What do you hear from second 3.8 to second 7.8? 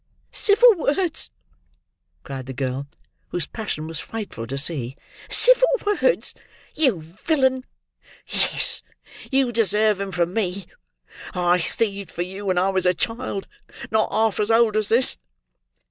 was frightful to see. "Civil words, you villain!